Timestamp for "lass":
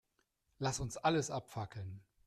0.57-0.79